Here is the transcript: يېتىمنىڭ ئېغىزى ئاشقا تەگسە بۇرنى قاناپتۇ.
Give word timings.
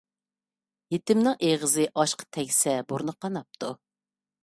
يېتىمنىڭ 0.95 1.37
ئېغىزى 1.49 1.87
ئاشقا 1.91 2.29
تەگسە 2.41 2.77
بۇرنى 2.93 3.19
قاناپتۇ. 3.23 3.75